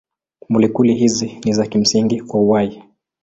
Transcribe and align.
Molekuli 0.49 0.93
hizi 0.95 1.37
ni 1.45 1.53
za 1.53 1.65
kimsingi 1.67 2.21
kwa 2.21 2.41
uhai. 2.41 2.83